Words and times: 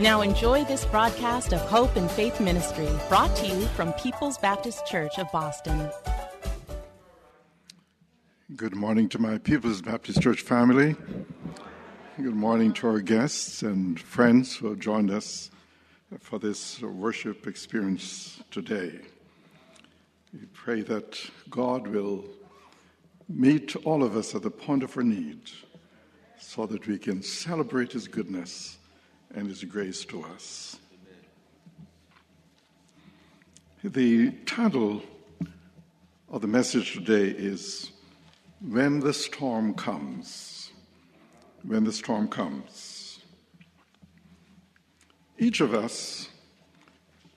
Now 0.00 0.22
enjoy 0.22 0.64
this 0.64 0.86
broadcast 0.86 1.52
of 1.52 1.60
Hope 1.60 1.94
and 1.94 2.10
Faith 2.10 2.40
Ministry, 2.40 2.88
brought 3.10 3.36
to 3.36 3.46
you 3.46 3.66
from 3.76 3.92
People's 3.92 4.38
Baptist 4.38 4.86
Church 4.86 5.18
of 5.18 5.30
Boston. 5.30 5.90
Good 8.56 8.74
morning 8.74 9.10
to 9.10 9.18
my 9.18 9.36
People's 9.36 9.82
Baptist 9.82 10.22
Church 10.22 10.40
family. 10.40 10.96
Good 12.16 12.34
morning 12.34 12.72
to 12.72 12.88
our 12.88 13.00
guests 13.00 13.62
and 13.62 14.00
friends 14.00 14.56
who 14.56 14.68
have 14.68 14.78
joined 14.78 15.10
us 15.10 15.50
for 16.18 16.38
this 16.38 16.80
worship 16.80 17.46
experience 17.46 18.42
today. 18.50 19.00
We 20.32 20.46
pray 20.54 20.80
that 20.80 21.20
God 21.50 21.86
will 21.86 22.24
meet 23.28 23.76
all 23.84 24.02
of 24.02 24.16
us 24.16 24.34
at 24.34 24.40
the 24.40 24.50
point 24.50 24.82
of 24.82 24.96
our 24.96 25.02
need 25.02 25.42
so 26.38 26.64
that 26.64 26.86
we 26.86 26.96
can 26.96 27.22
celebrate 27.22 27.92
His 27.92 28.08
goodness 28.08 28.78
and 29.34 29.46
His 29.46 29.64
grace 29.64 30.04
to 30.06 30.24
us. 30.24 30.78
The 33.82 34.30
title 34.44 35.02
of 36.28 36.42
the 36.42 36.48
message 36.48 36.94
today 36.94 37.28
is 37.28 37.92
When 38.60 39.00
the 39.00 39.14
Storm 39.14 39.74
Comes. 39.74 40.72
When 41.62 41.84
the 41.84 41.92
Storm 41.92 42.28
Comes. 42.28 43.20
Each 45.38 45.60
of 45.60 45.74
us 45.74 46.28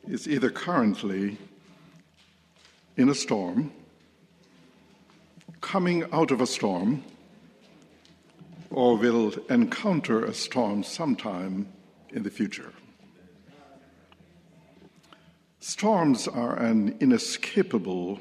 is 0.07 0.27
either 0.27 0.49
currently 0.49 1.37
in 2.97 3.09
a 3.09 3.15
storm, 3.15 3.71
coming 5.61 6.03
out 6.11 6.31
of 6.31 6.41
a 6.41 6.47
storm, 6.47 7.03
or 8.69 8.97
will 8.97 9.33
encounter 9.49 10.25
a 10.25 10.33
storm 10.33 10.83
sometime 10.83 11.71
in 12.13 12.23
the 12.23 12.29
future. 12.29 12.71
Storms 15.59 16.27
are 16.27 16.55
an 16.57 16.97
inescapable 16.99 18.19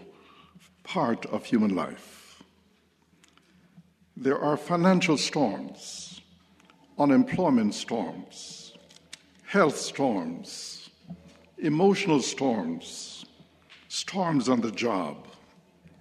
part 0.83 1.27
of 1.27 1.45
human 1.45 1.75
life. 1.75 2.43
There 4.17 4.39
are 4.39 4.57
financial 4.57 5.19
storms, 5.19 6.21
unemployment 6.99 7.75
storms, 7.75 8.75
health 9.45 9.77
storms, 9.77 10.91
emotional 11.59 12.21
storms, 12.21 13.25
storms 13.89 14.49
on 14.49 14.61
the 14.61 14.71
job, 14.71 15.27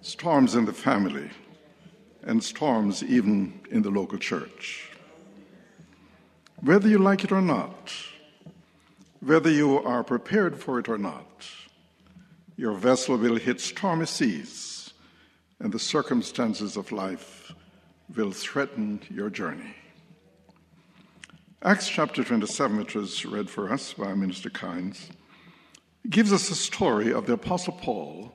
storms 0.00 0.54
in 0.54 0.64
the 0.64 0.72
family, 0.72 1.28
and 2.22 2.42
storms 2.42 3.02
even 3.02 3.60
in 3.70 3.82
the 3.82 3.90
local 3.90 4.18
church. 4.18 4.91
Whether 6.64 6.88
you 6.88 6.98
like 6.98 7.24
it 7.24 7.32
or 7.32 7.42
not, 7.42 7.92
whether 9.18 9.50
you 9.50 9.82
are 9.82 10.04
prepared 10.04 10.60
for 10.60 10.78
it 10.78 10.88
or 10.88 10.96
not, 10.96 11.44
your 12.56 12.74
vessel 12.74 13.16
will 13.16 13.34
hit 13.34 13.60
stormy 13.60 14.06
seas, 14.06 14.94
and 15.58 15.72
the 15.72 15.80
circumstances 15.80 16.76
of 16.76 16.92
life 16.92 17.50
will 18.14 18.30
threaten 18.30 19.00
your 19.10 19.28
journey. 19.28 19.74
Acts 21.64 21.88
chapter 21.88 22.22
27, 22.22 22.76
which 22.76 22.94
was 22.94 23.26
read 23.26 23.50
for 23.50 23.72
us 23.72 23.94
by 23.94 24.14
Minister 24.14 24.48
Kynes, 24.48 25.10
gives 26.08 26.32
us 26.32 26.48
a 26.48 26.54
story 26.54 27.12
of 27.12 27.26
the 27.26 27.32
Apostle 27.32 27.72
Paul 27.72 28.32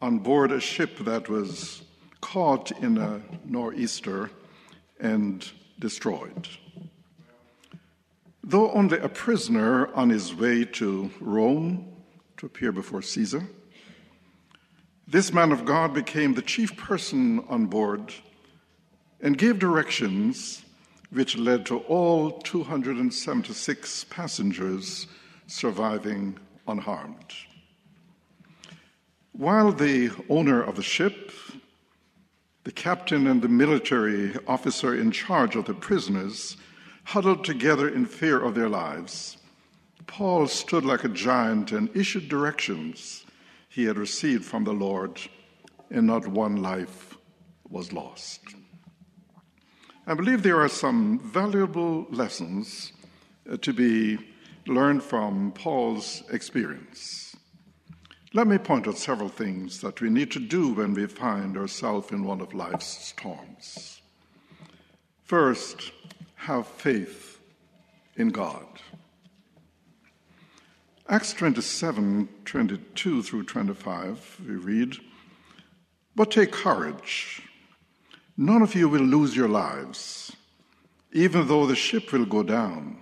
on 0.00 0.20
board 0.20 0.52
a 0.52 0.60
ship 0.60 0.98
that 0.98 1.28
was 1.28 1.82
caught 2.20 2.70
in 2.80 2.96
a 2.96 3.22
nor'easter 3.44 4.30
and 5.00 5.50
destroyed. 5.80 6.46
Though 8.46 8.70
only 8.72 8.98
a 8.98 9.08
prisoner 9.08 9.90
on 9.94 10.10
his 10.10 10.34
way 10.34 10.66
to 10.66 11.10
Rome 11.18 11.90
to 12.36 12.44
appear 12.44 12.72
before 12.72 13.00
Caesar, 13.00 13.48
this 15.08 15.32
man 15.32 15.50
of 15.50 15.64
God 15.64 15.94
became 15.94 16.34
the 16.34 16.42
chief 16.42 16.76
person 16.76 17.42
on 17.48 17.64
board 17.64 18.12
and 19.22 19.38
gave 19.38 19.58
directions 19.58 20.62
which 21.10 21.38
led 21.38 21.64
to 21.66 21.78
all 21.88 22.32
276 22.32 24.04
passengers 24.10 25.06
surviving 25.46 26.38
unharmed. 26.68 27.32
While 29.32 29.72
the 29.72 30.10
owner 30.28 30.62
of 30.62 30.76
the 30.76 30.82
ship, 30.82 31.32
the 32.64 32.72
captain, 32.72 33.26
and 33.26 33.40
the 33.40 33.48
military 33.48 34.34
officer 34.46 34.94
in 34.94 35.12
charge 35.12 35.56
of 35.56 35.64
the 35.64 35.72
prisoners 35.72 36.58
huddled 37.04 37.44
together 37.44 37.88
in 37.88 38.06
fear 38.06 38.40
of 38.40 38.54
their 38.54 38.68
lives, 38.68 39.36
Paul 40.06 40.46
stood 40.46 40.84
like 40.84 41.04
a 41.04 41.08
giant 41.08 41.72
and 41.72 41.94
issued 41.96 42.28
directions 42.28 43.24
he 43.68 43.84
had 43.84 43.96
received 43.96 44.44
from 44.44 44.64
the 44.64 44.72
Lord, 44.72 45.20
and 45.90 46.06
not 46.06 46.26
one 46.26 46.56
life 46.56 47.16
was 47.68 47.92
lost. 47.92 48.40
I 50.06 50.14
believe 50.14 50.42
there 50.42 50.60
are 50.60 50.68
some 50.68 51.18
valuable 51.18 52.06
lessons 52.10 52.92
uh, 53.50 53.56
to 53.58 53.72
be 53.72 54.18
learned 54.66 55.02
from 55.02 55.52
Paul's 55.52 56.22
experience. 56.30 57.34
Let 58.32 58.46
me 58.46 58.58
point 58.58 58.88
out 58.88 58.98
several 58.98 59.28
things 59.28 59.80
that 59.80 60.00
we 60.00 60.10
need 60.10 60.30
to 60.32 60.40
do 60.40 60.74
when 60.74 60.92
we 60.94 61.06
find 61.06 61.56
ourselves 61.56 62.10
in 62.10 62.24
one 62.24 62.40
of 62.40 62.52
life's 62.52 62.86
storms. 62.86 64.00
First, 65.22 65.92
have 66.44 66.66
faith 66.66 67.40
in 68.16 68.28
God. 68.28 68.66
Acts 71.08 71.32
27 71.32 72.28
22 72.44 73.22
through 73.22 73.44
25, 73.44 74.40
we 74.46 74.54
read, 74.56 74.96
But 76.14 76.30
take 76.30 76.52
courage. 76.52 77.42
None 78.36 78.60
of 78.60 78.74
you 78.74 78.90
will 78.90 79.02
lose 79.02 79.34
your 79.34 79.48
lives, 79.48 80.36
even 81.12 81.48
though 81.48 81.66
the 81.66 81.76
ship 81.76 82.12
will 82.12 82.26
go 82.26 82.42
down. 82.42 82.98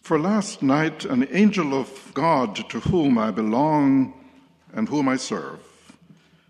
For 0.00 0.18
last 0.18 0.62
night, 0.62 1.04
an 1.04 1.28
angel 1.30 1.78
of 1.78 2.10
God 2.14 2.56
to 2.70 2.80
whom 2.80 3.18
I 3.18 3.32
belong 3.32 4.14
and 4.72 4.88
whom 4.88 5.08
I 5.08 5.16
serve 5.16 5.60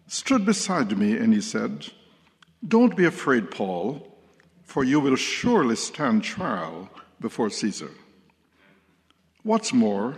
stood 0.06 0.47
beside 0.47 0.97
me 0.97 1.17
and 1.17 1.35
he 1.35 1.41
said, 1.41 1.88
Don't 2.67 2.97
be 2.97 3.06
afraid, 3.06 3.50
Paul 3.50 4.13
for 4.64 4.82
you 4.82 4.99
will 5.00 5.16
surely 5.16 5.76
stand 5.76 6.25
trial 6.25 6.90
before 7.20 7.50
Caesar. 7.50 7.90
What's 9.43 9.72
more, 9.72 10.16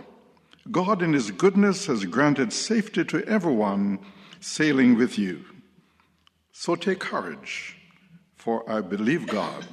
God 0.71 1.01
in 1.01 1.13
His 1.13 1.31
goodness 1.31 1.85
has 1.87 2.05
granted 2.05 2.51
safety 2.51 3.05
to 3.05 3.23
everyone 3.25 3.99
sailing 4.39 4.97
with 4.97 5.19
you. 5.19 5.45
So 6.51 6.75
take 6.75 6.99
courage, 6.99 7.77
for 8.35 8.69
I 8.69 8.81
believe 8.81 9.27
God. 9.27 9.65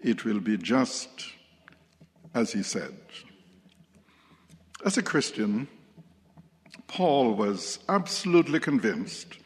It 0.00 0.24
will 0.24 0.40
be 0.40 0.56
just 0.56 1.08
as 2.34 2.52
He 2.52 2.62
said. 2.62 2.94
As 4.84 4.96
a 4.96 5.02
Christian, 5.02 5.68
Paul 6.86 7.34
was 7.34 7.78
absolutely 7.88 8.60
convinced 8.60 9.38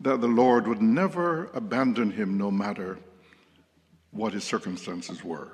that 0.00 0.20
the 0.20 0.28
Lord 0.28 0.66
would 0.66 0.82
never 0.82 1.46
abandon 1.54 2.10
him 2.10 2.36
no 2.36 2.50
matter 2.50 2.98
what 4.14 4.32
his 4.32 4.44
circumstances 4.44 5.22
were. 5.22 5.52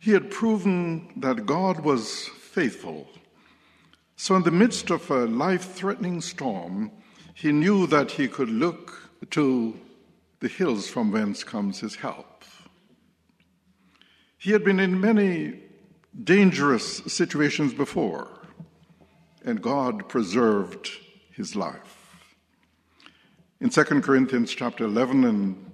He 0.00 0.10
had 0.10 0.30
proven 0.30 1.12
that 1.16 1.46
God 1.46 1.80
was 1.80 2.26
faithful. 2.26 3.06
So, 4.16 4.36
in 4.36 4.42
the 4.42 4.50
midst 4.50 4.90
of 4.90 5.10
a 5.10 5.26
life 5.26 5.74
threatening 5.74 6.20
storm, 6.20 6.90
he 7.34 7.52
knew 7.52 7.86
that 7.86 8.12
he 8.12 8.28
could 8.28 8.48
look 8.48 9.10
to 9.30 9.78
the 10.40 10.48
hills 10.48 10.88
from 10.88 11.10
whence 11.10 11.42
comes 11.42 11.80
his 11.80 11.96
help. 11.96 12.44
He 14.38 14.52
had 14.52 14.62
been 14.62 14.78
in 14.78 15.00
many 15.00 15.60
dangerous 16.22 16.98
situations 17.06 17.72
before, 17.72 18.28
and 19.44 19.60
God 19.60 20.08
preserved 20.08 20.90
his 21.30 21.56
life. 21.56 22.26
In 23.60 23.70
2 23.70 23.84
Corinthians 24.02 24.54
chapter 24.54 24.84
11 24.84 25.24
and 25.24 25.73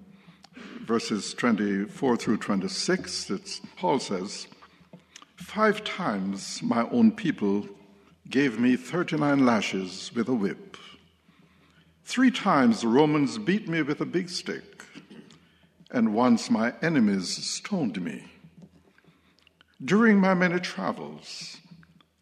verses 0.90 1.34
24 1.34 2.16
through 2.16 2.36
26, 2.36 3.30
it's, 3.30 3.60
Paul 3.76 4.00
says, 4.00 4.48
Five 5.36 5.84
times 5.84 6.60
my 6.64 6.82
own 6.90 7.12
people 7.12 7.64
gave 8.28 8.58
me 8.58 8.74
39 8.74 9.46
lashes 9.46 10.10
with 10.16 10.28
a 10.28 10.34
whip. 10.34 10.76
Three 12.04 12.32
times 12.32 12.80
the 12.80 12.88
Romans 12.88 13.38
beat 13.38 13.68
me 13.68 13.82
with 13.82 14.00
a 14.00 14.04
big 14.04 14.28
stick, 14.28 14.84
and 15.92 16.12
once 16.12 16.50
my 16.50 16.74
enemies 16.82 17.28
stoned 17.36 18.02
me. 18.02 18.24
During 19.84 20.18
my 20.18 20.34
many 20.34 20.58
travels, 20.58 21.58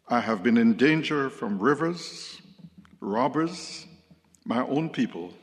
I 0.07 0.19
have 0.19 0.43
been 0.43 0.59
in 0.59 0.75
danger 0.75 1.31
from 1.31 1.57
rivers, 1.57 2.39
robbers, 2.99 3.87
my 4.45 4.61
own 4.61 4.91
people, 4.91 5.33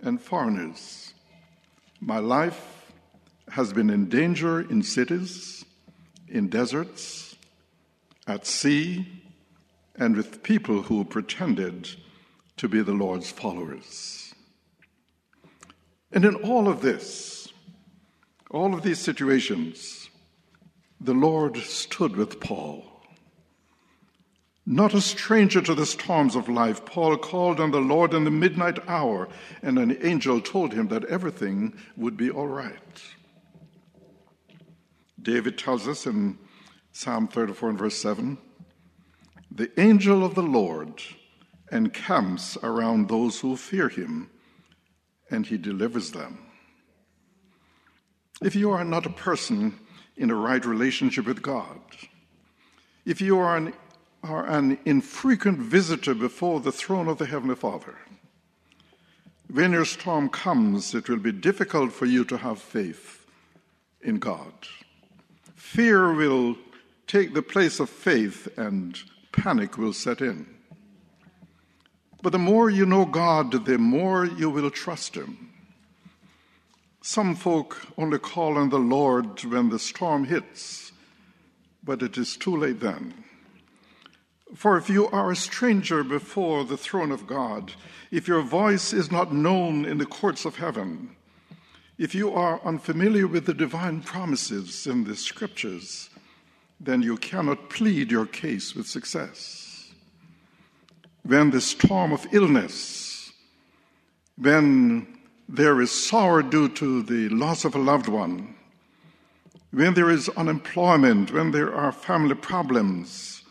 and 0.00 0.22
foreigners. 0.22 1.12
My 2.00 2.18
life 2.18 2.92
has 3.48 3.72
been 3.72 3.88
in 3.88 4.08
danger 4.08 4.60
in 4.60 4.82
cities, 4.82 5.64
in 6.28 6.48
deserts, 6.48 7.36
at 8.26 8.46
sea, 8.46 9.06
and 9.94 10.14
with 10.14 10.42
people 10.42 10.82
who 10.82 11.04
pretended 11.04 11.88
to 12.58 12.68
be 12.68 12.82
the 12.82 12.92
Lord's 12.92 13.30
followers. 13.30 14.34
And 16.12 16.24
in 16.24 16.34
all 16.34 16.68
of 16.68 16.82
this, 16.82 17.52
all 18.50 18.74
of 18.74 18.82
these 18.82 18.98
situations, 18.98 20.10
the 21.00 21.14
Lord 21.14 21.56
stood 21.56 22.16
with 22.16 22.40
Paul. 22.40 22.95
Not 24.68 24.94
a 24.94 25.00
stranger 25.00 25.62
to 25.62 25.76
the 25.76 25.86
storms 25.86 26.34
of 26.34 26.48
life, 26.48 26.84
Paul 26.84 27.16
called 27.18 27.60
on 27.60 27.70
the 27.70 27.80
Lord 27.80 28.12
in 28.12 28.24
the 28.24 28.32
midnight 28.32 28.80
hour, 28.88 29.28
and 29.62 29.78
an 29.78 29.96
angel 30.02 30.40
told 30.40 30.74
him 30.74 30.88
that 30.88 31.04
everything 31.04 31.78
would 31.96 32.16
be 32.16 32.30
all 32.30 32.48
right. 32.48 33.02
David 35.22 35.56
tells 35.56 35.86
us 35.86 36.04
in 36.04 36.38
Psalm 36.90 37.28
34 37.28 37.70
and 37.70 37.78
verse 37.78 37.96
7 37.96 38.38
The 39.52 39.70
angel 39.80 40.24
of 40.24 40.34
the 40.34 40.42
Lord 40.42 41.00
encamps 41.70 42.56
around 42.60 43.08
those 43.08 43.38
who 43.38 43.56
fear 43.56 43.88
him, 43.88 44.30
and 45.30 45.46
he 45.46 45.58
delivers 45.58 46.10
them. 46.10 46.38
If 48.42 48.56
you 48.56 48.72
are 48.72 48.84
not 48.84 49.06
a 49.06 49.10
person 49.10 49.78
in 50.16 50.30
a 50.30 50.34
right 50.34 50.64
relationship 50.64 51.24
with 51.24 51.40
God, 51.40 51.80
if 53.04 53.20
you 53.20 53.38
are 53.38 53.56
an, 53.56 53.72
are 54.28 54.46
an 54.46 54.78
infrequent 54.84 55.58
visitor 55.58 56.14
before 56.14 56.60
the 56.60 56.72
throne 56.72 57.08
of 57.08 57.18
the 57.18 57.26
Heavenly 57.26 57.54
Father, 57.54 57.96
when 59.52 59.72
your 59.72 59.84
storm 59.84 60.28
comes, 60.28 60.94
it 60.94 61.08
will 61.08 61.18
be 61.18 61.32
difficult 61.32 61.92
for 61.92 62.06
you 62.06 62.24
to 62.24 62.38
have 62.38 62.60
faith 62.60 63.26
in 64.00 64.18
God. 64.18 64.52
Fear 65.54 66.14
will 66.14 66.56
take 67.06 67.34
the 67.34 67.42
place 67.42 67.78
of 67.78 67.88
faith, 67.88 68.48
and 68.58 68.98
panic 69.30 69.78
will 69.78 69.92
set 69.92 70.20
in. 70.20 70.46
But 72.22 72.32
the 72.32 72.38
more 72.38 72.70
you 72.70 72.86
know 72.86 73.04
God, 73.04 73.64
the 73.64 73.78
more 73.78 74.24
you 74.24 74.50
will 74.50 74.70
trust 74.70 75.14
Him. 75.14 75.50
Some 77.02 77.36
folk 77.36 77.86
only 77.96 78.18
call 78.18 78.58
on 78.58 78.70
the 78.70 78.80
Lord 78.80 79.44
when 79.44 79.68
the 79.68 79.78
storm 79.78 80.24
hits, 80.24 80.90
but 81.84 82.02
it 82.02 82.18
is 82.18 82.36
too 82.36 82.56
late 82.56 82.80
then. 82.80 83.14
For 84.54 84.76
if 84.76 84.88
you 84.88 85.08
are 85.08 85.32
a 85.32 85.36
stranger 85.36 86.04
before 86.04 86.64
the 86.64 86.76
throne 86.76 87.10
of 87.10 87.26
God, 87.26 87.72
if 88.10 88.28
your 88.28 88.42
voice 88.42 88.92
is 88.92 89.10
not 89.10 89.32
known 89.32 89.84
in 89.84 89.98
the 89.98 90.06
courts 90.06 90.44
of 90.44 90.56
heaven, 90.56 91.16
if 91.98 92.14
you 92.14 92.32
are 92.32 92.60
unfamiliar 92.64 93.26
with 93.26 93.46
the 93.46 93.54
divine 93.54 94.02
promises 94.02 94.86
in 94.86 95.04
the 95.04 95.16
scriptures, 95.16 96.10
then 96.78 97.02
you 97.02 97.16
cannot 97.16 97.70
plead 97.70 98.10
your 98.10 98.26
case 98.26 98.74
with 98.74 98.86
success. 98.86 99.92
When 101.22 101.50
the 101.50 101.60
storm 101.60 102.12
of 102.12 102.26
illness, 102.32 103.32
when 104.36 105.18
there 105.48 105.80
is 105.80 105.90
sorrow 105.90 106.42
due 106.42 106.68
to 106.68 107.02
the 107.02 107.28
loss 107.30 107.64
of 107.64 107.74
a 107.74 107.78
loved 107.78 108.08
one, 108.08 108.54
when 109.72 109.94
there 109.94 110.10
is 110.10 110.28
unemployment, 110.30 111.32
when 111.32 111.50
there 111.50 111.74
are 111.74 111.90
family 111.92 112.34
problems, 112.34 113.42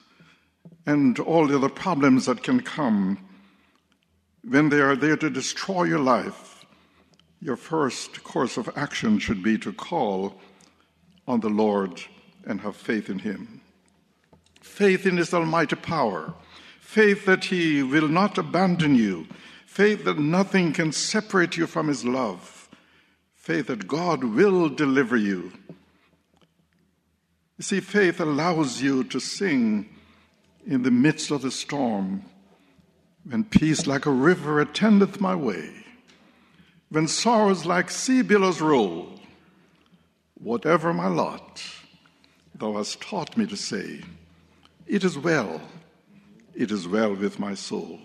and 0.85 1.17
all 1.19 1.47
the 1.47 1.55
other 1.55 1.69
problems 1.69 2.25
that 2.25 2.43
can 2.43 2.59
come, 2.61 3.17
when 4.47 4.69
they 4.69 4.79
are 4.79 4.95
there 4.95 5.17
to 5.17 5.29
destroy 5.29 5.83
your 5.83 5.99
life, 5.99 6.65
your 7.41 7.55
first 7.55 8.23
course 8.23 8.57
of 8.57 8.69
action 8.75 9.19
should 9.19 9.41
be 9.41 9.57
to 9.57 9.73
call 9.73 10.39
on 11.27 11.39
the 11.39 11.49
Lord 11.49 12.01
and 12.45 12.61
have 12.61 12.75
faith 12.75 13.09
in 13.09 13.19
Him. 13.19 13.61
Faith 14.61 15.05
in 15.05 15.17
His 15.17 15.33
almighty 15.33 15.75
power 15.75 16.33
faith 16.79 17.25
that 17.25 17.45
He 17.45 17.83
will 17.83 18.07
not 18.07 18.37
abandon 18.37 18.95
you, 18.95 19.27
faith 19.65 20.05
that 20.05 20.19
nothing 20.19 20.71
can 20.71 20.91
separate 20.91 21.57
you 21.57 21.67
from 21.67 21.87
His 21.87 22.05
love, 22.05 22.69
faith 23.33 23.67
that 23.67 23.87
God 23.87 24.23
will 24.23 24.69
deliver 24.69 25.17
you. 25.17 25.51
You 27.57 27.63
see, 27.63 27.79
faith 27.79 28.19
allows 28.19 28.81
you 28.81 29.03
to 29.05 29.19
sing 29.19 29.94
in 30.65 30.83
the 30.83 30.91
midst 30.91 31.31
of 31.31 31.41
the 31.41 31.51
storm, 31.51 32.23
when 33.23 33.43
peace 33.43 33.87
like 33.87 34.05
a 34.05 34.11
river 34.11 34.59
attendeth 34.59 35.19
my 35.19 35.35
way, 35.35 35.71
when 36.89 37.07
sorrows 37.07 37.65
like 37.65 37.89
sea 37.89 38.21
billows 38.21 38.61
roll. 38.61 39.11
Whatever 40.35 40.93
my 40.93 41.07
lot, 41.07 41.63
thou 42.53 42.73
hast 42.73 43.01
taught 43.01 43.37
me 43.37 43.47
to 43.47 43.57
say, 43.57 44.01
It 44.85 45.03
is 45.03 45.17
well 45.17 45.61
it 46.55 46.71
is 46.71 46.87
well 46.87 47.13
with 47.13 47.37
my 47.37 47.53
soul. 47.53 47.99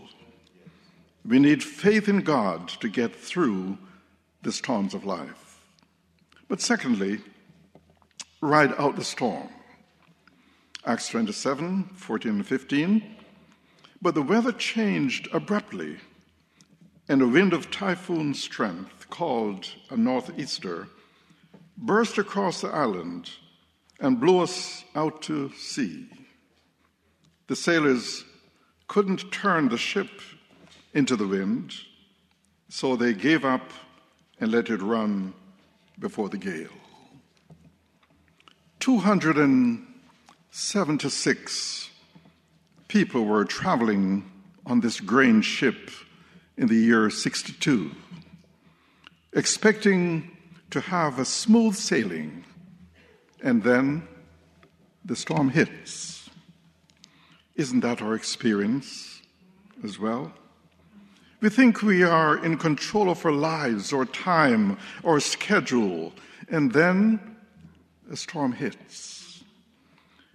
We 1.25 1.39
need 1.39 1.63
faith 1.63 2.09
in 2.09 2.23
God 2.23 2.69
to 2.81 2.89
get 2.89 3.15
through 3.15 3.79
the 4.43 4.51
storms 4.51 4.93
of 4.93 5.05
life. 5.05 5.61
But 6.49 6.61
secondly, 6.61 7.21
ride 8.41 8.75
out 8.77 8.97
the 8.97 9.05
storm. 9.05 9.49
Acts 10.87 11.09
27 11.09 11.91
14 11.95 12.33
and 12.33 12.47
15. 12.47 13.17
But 14.03 14.15
the 14.15 14.23
weather 14.23 14.53
changed 14.53 15.29
abruptly, 15.33 15.99
and 17.09 17.21
a 17.21 17.29
wind 17.29 17.53
of 17.53 17.71
typhoon 17.71 18.33
strength, 18.33 19.11
called 19.11 19.69
a 19.91 19.97
northeaster, 19.97 20.89
burst 21.77 22.17
across 22.17 22.63
the 22.63 22.69
island 22.69 23.31
and 23.99 24.21
blew 24.21 24.39
us 24.39 24.85
out 24.95 25.21
to 25.23 25.51
sea. 25.53 26.09
The 27.49 27.57
sailors 27.57 28.25
couldn't 28.89 29.31
turn 29.31 29.69
the 29.69 29.77
ship 29.77 30.23
into 30.95 31.17
the 31.17 31.27
wind, 31.27 31.75
so 32.69 32.97
they 32.97 33.13
gave 33.13 33.45
up 33.45 33.71
and 34.41 34.51
let 34.51 34.71
it 34.71 34.81
run 34.81 35.35
before 35.99 36.31
the 36.31 36.39
gale. 36.39 36.71
276 40.53 41.91
people 42.89 43.25
were 43.25 43.45
traveling 43.45 44.29
on 44.67 44.81
this 44.81 45.01
grain 45.01 45.43
ship 45.43 45.91
in 46.57 46.67
the 46.67 46.75
year 46.75 47.09
62, 47.09 47.93
expecting 49.33 50.37
to 50.71 50.81
have 50.81 51.21
a 51.21 51.25
smooth 51.25 51.77
sailing, 51.77 52.45
and 53.43 53.63
then 53.63 54.03
the 55.05 55.15
storm 55.15 55.51
hits. 55.51 56.29
Isn't 57.55 57.81
that 57.81 58.03
our 58.03 58.15
experience 58.15 59.23
as 59.85 60.01
well? 60.01 60.33
We 61.41 61.49
think 61.49 61.83
we 61.83 62.03
are 62.03 62.45
in 62.45 62.59
control 62.59 63.09
of 63.09 63.25
our 63.25 63.33
lives 63.33 63.93
or 63.93 64.05
time 64.05 64.79
or 65.05 65.21
schedule, 65.21 66.13
and 66.49 66.73
then 66.73 67.37
a 68.11 68.17
storm 68.17 68.51
hits. 68.51 69.20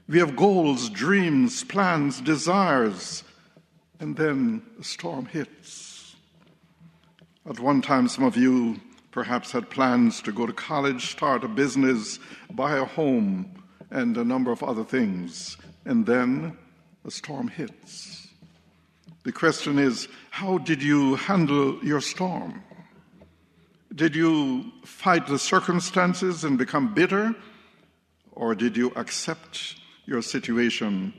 We 0.07 0.19
have 0.19 0.35
goals, 0.35 0.89
dreams, 0.89 1.63
plans, 1.63 2.21
desires, 2.21 3.23
and 3.99 4.15
then 4.15 4.61
a 4.79 4.83
storm 4.83 5.25
hits. 5.25 6.15
At 7.49 7.59
one 7.59 7.81
time, 7.81 8.07
some 8.07 8.23
of 8.23 8.37
you 8.37 8.79
perhaps 9.09 9.51
had 9.51 9.71
plans 9.71 10.21
to 10.21 10.31
go 10.31 10.45
to 10.45 10.53
college, 10.53 11.07
start 11.07 11.43
a 11.43 11.47
business, 11.47 12.19
buy 12.51 12.77
a 12.77 12.85
home, 12.85 13.63
and 13.89 14.15
a 14.15 14.23
number 14.23 14.51
of 14.51 14.61
other 14.61 14.83
things. 14.83 15.57
And 15.85 16.05
then 16.05 16.55
a 17.03 17.09
storm 17.09 17.47
hits. 17.47 18.27
The 19.23 19.31
question 19.31 19.79
is 19.79 20.07
how 20.29 20.59
did 20.59 20.83
you 20.83 21.15
handle 21.15 21.83
your 21.83 22.01
storm? 22.01 22.61
Did 23.95 24.15
you 24.15 24.71
fight 24.83 25.25
the 25.25 25.39
circumstances 25.39 26.43
and 26.43 26.59
become 26.59 26.93
bitter? 26.93 27.33
Or 28.33 28.53
did 28.53 28.77
you 28.77 28.91
accept 28.95 29.77
your 30.05 30.21
situation 30.21 31.13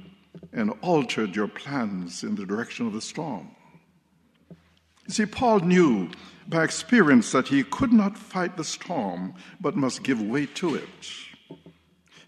and 0.52 0.72
altered 0.82 1.34
your 1.34 1.48
plans 1.48 2.22
in 2.22 2.34
the 2.34 2.46
direction 2.46 2.86
of 2.86 2.92
the 2.92 3.00
storm? 3.00 3.50
You 5.06 5.14
see, 5.14 5.26
Paul 5.26 5.60
knew 5.60 6.10
by 6.48 6.64
experience 6.64 7.32
that 7.32 7.48
he 7.48 7.62
could 7.62 7.92
not 7.92 8.18
fight 8.18 8.56
the 8.56 8.64
storm, 8.64 9.34
but 9.60 9.76
must 9.76 10.02
give 10.02 10.20
way 10.20 10.46
to 10.46 10.74
it. 10.74 11.12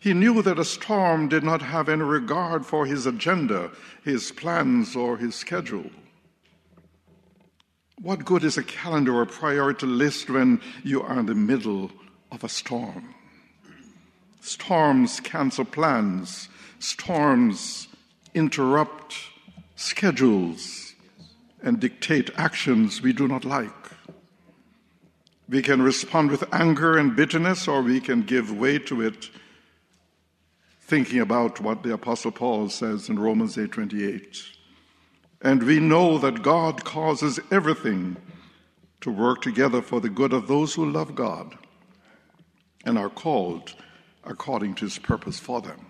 He 0.01 0.15
knew 0.15 0.43
that 0.43 0.59
a 0.59 0.65
storm 0.65 1.29
did 1.29 1.43
not 1.43 1.61
have 1.61 1.89
any 1.89 2.03
regard 2.03 2.65
for 2.65 2.87
his 2.87 3.05
agenda, 3.05 3.71
his 4.05 4.31
plans, 4.31 4.95
or 4.95 5.17
his 5.17 5.35
schedule. 5.35 5.91
What 8.01 8.25
good 8.25 8.45
is 8.45 8.57
a 8.57 8.63
calendar 8.63 9.17
or 9.17 9.27
priority 9.27 9.87
list 9.87 10.31
when 10.31 10.61
you 10.85 11.03
are 11.03 11.19
in 11.19 11.27
the 11.27 11.35
middle 11.35 11.91
of 12.31 12.45
a 12.45 12.49
storm? 12.49 13.15
Storms 14.41 15.21
cancel 15.21 15.65
plans, 15.65 16.49
storms 16.79 17.89
interrupt 18.35 19.17
schedules, 19.77 20.95
and 21.63 21.81
dictate 21.81 22.31
actions 22.37 23.03
we 23.03 23.13
do 23.13 23.27
not 23.27 23.45
like. 23.45 23.73
We 25.49 25.63
can 25.63 25.81
respond 25.81 26.31
with 26.31 26.45
anger 26.53 26.99
and 26.99 27.17
bitterness, 27.17 27.67
or 27.67 27.83
we 27.83 28.01
can 28.01 28.23
give 28.23 28.57
way 28.57 28.79
to 28.81 29.01
it, 29.01 29.31
thinking 30.81 31.21
about 31.21 31.61
what 31.61 31.83
the 31.83 31.95
Apostle 31.95 32.33
Paul 32.33 32.69
says 32.69 33.09
in 33.09 33.19
Romans 33.19 33.57
8:28. 33.57 34.45
And 35.41 35.63
we 35.63 35.81
know 35.81 36.19
that 36.19 36.43
God 36.43 36.85
causes 36.85 37.41
everything 37.51 38.17
to 39.01 39.11
work 39.11 39.41
together 39.41 39.81
for 39.81 40.01
the 40.01 40.09
good 40.09 40.33
of 40.33 40.49
those 40.49 40.75
who 40.75 40.91
love 40.91 41.15
God 41.15 41.57
and 42.85 42.99
are 42.99 43.11
called 43.11 43.75
according 44.25 44.75
to 44.77 44.85
his 44.85 44.99
purpose 44.99 45.39
for 45.39 45.61
them. 45.61 45.87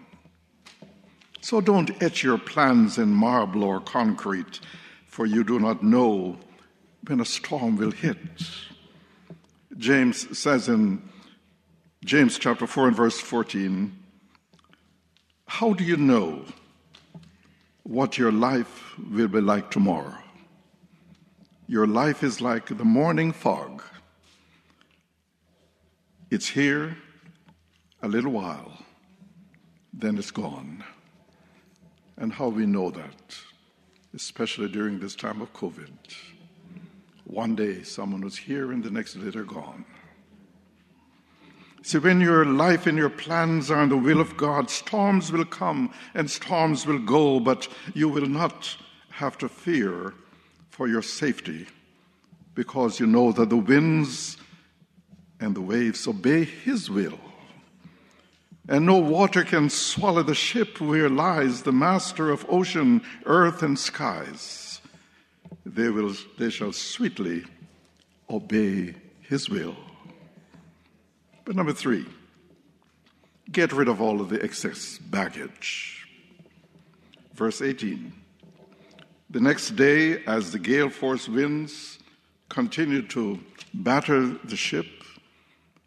So 1.40 1.60
don't 1.60 2.02
etch 2.02 2.22
your 2.22 2.38
plans 2.38 2.98
in 2.98 3.10
marble 3.10 3.64
or 3.64 3.80
concrete, 3.80 4.60
for 5.06 5.26
you 5.26 5.44
do 5.44 5.58
not 5.58 5.82
know 5.82 6.38
when 7.06 7.20
a 7.20 7.24
storm 7.24 7.76
will 7.76 7.90
hit. 7.90 8.18
James 9.76 10.36
says 10.36 10.68
in 10.68 11.08
James 12.04 12.38
chapter 12.38 12.66
4 12.66 12.88
and 12.88 12.96
verse 12.96 13.20
14, 13.20 13.96
How 15.46 15.72
do 15.72 15.84
you 15.84 15.96
know 15.96 16.44
what 17.84 18.18
your 18.18 18.32
life 18.32 18.94
will 19.10 19.28
be 19.28 19.40
like 19.40 19.70
tomorrow? 19.70 20.18
Your 21.66 21.86
life 21.86 22.22
is 22.22 22.40
like 22.40 22.66
the 22.66 22.84
morning 22.84 23.32
fog. 23.32 23.82
It's 26.30 26.48
here 26.48 26.96
a 28.02 28.08
little 28.08 28.32
while, 28.32 28.78
then 29.92 30.18
it's 30.18 30.30
gone. 30.30 30.84
And 32.16 32.32
how 32.32 32.48
we 32.48 32.66
know 32.66 32.90
that, 32.90 33.38
especially 34.14 34.68
during 34.68 34.98
this 34.98 35.14
time 35.14 35.40
of 35.40 35.52
COVID. 35.52 35.88
One 37.24 37.54
day 37.54 37.82
someone 37.82 38.22
was 38.22 38.36
here 38.36 38.72
and 38.72 38.82
the 38.82 38.90
next 38.90 39.14
day 39.14 39.30
they're 39.30 39.44
gone. 39.44 39.84
See, 41.82 41.98
when 41.98 42.20
your 42.20 42.44
life 42.44 42.86
and 42.86 42.98
your 42.98 43.10
plans 43.10 43.70
are 43.70 43.82
in 43.82 43.88
the 43.88 43.96
will 43.96 44.20
of 44.20 44.36
God, 44.36 44.68
storms 44.68 45.30
will 45.30 45.44
come 45.44 45.92
and 46.14 46.30
storms 46.30 46.86
will 46.86 46.98
go, 46.98 47.40
but 47.40 47.68
you 47.94 48.08
will 48.08 48.26
not 48.26 48.76
have 49.10 49.38
to 49.38 49.48
fear 49.48 50.12
for 50.70 50.88
your 50.88 51.02
safety 51.02 51.66
because 52.54 52.98
you 52.98 53.06
know 53.06 53.32
that 53.32 53.50
the 53.50 53.56
winds 53.56 54.36
and 55.40 55.54
the 55.54 55.60
waves 55.60 56.06
obey 56.08 56.44
His 56.44 56.90
will. 56.90 57.18
And 58.68 58.84
no 58.84 58.98
water 58.98 59.44
can 59.44 59.70
swallow 59.70 60.22
the 60.22 60.34
ship 60.34 60.78
where 60.78 61.08
lies 61.08 61.62
the 61.62 61.72
master 61.72 62.30
of 62.30 62.44
ocean, 62.50 63.02
earth, 63.24 63.62
and 63.62 63.78
skies. 63.78 64.82
They, 65.64 65.88
will, 65.88 66.14
they 66.38 66.50
shall 66.50 66.72
sweetly 66.72 67.44
obey 68.28 68.94
his 69.22 69.48
will. 69.48 69.74
But 71.46 71.56
number 71.56 71.72
three, 71.72 72.04
get 73.50 73.72
rid 73.72 73.88
of 73.88 74.02
all 74.02 74.20
of 74.20 74.28
the 74.28 74.42
excess 74.42 74.98
baggage. 74.98 76.06
Verse 77.32 77.62
18 77.62 78.12
The 79.30 79.40
next 79.40 79.70
day, 79.76 80.22
as 80.24 80.52
the 80.52 80.58
gale 80.58 80.90
force 80.90 81.26
winds 81.26 81.98
continued 82.50 83.08
to 83.10 83.40
batter 83.72 84.26
the 84.26 84.56
ship, 84.56 84.97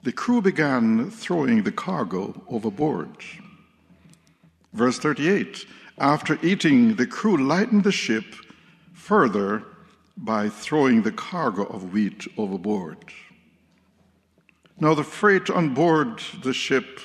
the 0.03 0.11
crew 0.11 0.41
began 0.41 1.11
throwing 1.11 1.63
the 1.63 1.71
cargo 1.71 2.41
overboard. 2.49 3.15
Verse 4.73 4.97
38 4.97 5.65
After 5.97 6.39
eating, 6.41 6.95
the 6.95 7.05
crew 7.05 7.37
lightened 7.37 7.83
the 7.83 7.91
ship 7.91 8.25
further 8.93 9.63
by 10.17 10.49
throwing 10.49 11.01
the 11.01 11.11
cargo 11.11 11.63
of 11.63 11.93
wheat 11.93 12.27
overboard. 12.37 12.97
Now, 14.79 14.95
the 14.95 15.03
freight 15.03 15.49
on 15.49 15.73
board 15.75 16.21
the 16.41 16.53
ship, 16.53 16.99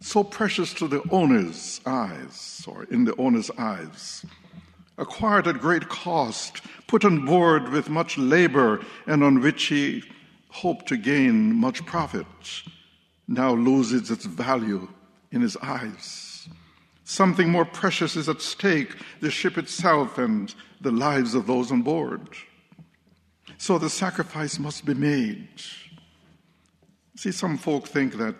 so 0.00 0.22
precious 0.22 0.72
to 0.74 0.86
the 0.86 1.02
owner's 1.10 1.80
eyes, 1.84 2.64
or 2.68 2.84
in 2.84 3.04
the 3.04 3.16
owner's 3.16 3.50
eyes, 3.58 4.24
acquired 4.96 5.48
at 5.48 5.60
great 5.60 5.88
cost, 5.88 6.60
put 6.86 7.04
on 7.04 7.24
board 7.24 7.70
with 7.70 7.88
much 7.88 8.16
labor, 8.16 8.80
and 9.06 9.24
on 9.24 9.40
which 9.40 9.64
he 9.64 10.04
hoped 10.50 10.86
to 10.88 10.96
gain 10.96 11.54
much 11.54 11.84
profit, 11.86 12.26
now 13.26 13.54
loses 13.54 14.10
its 14.10 14.26
value 14.26 14.88
in 15.32 15.40
his 15.40 15.56
eyes. 15.58 16.48
Something 17.04 17.50
more 17.50 17.64
precious 17.64 18.16
is 18.16 18.28
at 18.28 18.40
stake 18.40 18.94
the 19.20 19.30
ship 19.30 19.58
itself 19.58 20.18
and 20.18 20.54
the 20.80 20.92
lives 20.92 21.34
of 21.34 21.46
those 21.46 21.72
on 21.72 21.82
board. 21.82 22.28
So 23.58 23.78
the 23.78 23.90
sacrifice 23.90 24.58
must 24.58 24.84
be 24.84 24.94
made. 24.94 25.48
See, 27.16 27.32
some 27.32 27.58
folk 27.58 27.86
think 27.86 28.16
that 28.16 28.36